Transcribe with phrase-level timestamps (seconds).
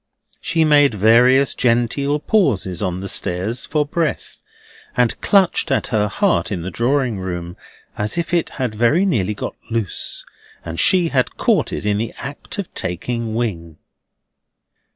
[0.41, 4.41] She made various genteel pauses on the stairs for breath,
[4.97, 7.55] and clutched at her heart in the drawing room
[7.99, 10.25] as if it had very nearly got loose,
[10.65, 13.77] and she had caught it in the act of taking wing.